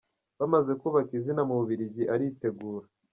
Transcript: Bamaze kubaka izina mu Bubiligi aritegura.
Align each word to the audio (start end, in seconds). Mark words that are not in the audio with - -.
Bamaze 0.39 0.71
kubaka 0.81 1.11
izina 1.19 1.41
mu 1.47 1.53
Bubiligi 1.59 2.03
aritegura. 2.13 2.85